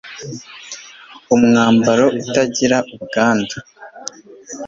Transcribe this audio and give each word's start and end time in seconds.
umwambaro 1.35 2.05
utagira 2.21 2.77
ubwandu 2.95 3.57